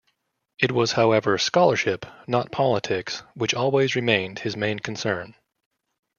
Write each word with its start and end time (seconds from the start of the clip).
It 0.57 0.71
was, 0.71 0.93
however, 0.93 1.37
scholarship, 1.37 2.07
not 2.27 2.51
politics, 2.51 3.21
which 3.35 3.53
always 3.53 3.95
remained 3.95 4.39
his 4.39 4.57
main 4.57 4.79
concern. 4.79 5.35